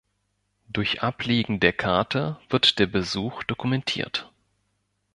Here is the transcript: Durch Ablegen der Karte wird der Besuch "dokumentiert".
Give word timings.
Durch 0.67 1.03
Ablegen 1.03 1.59
der 1.59 1.73
Karte 1.73 2.39
wird 2.49 2.79
der 2.79 2.87
Besuch 2.87 3.43
"dokumentiert". 3.43 4.31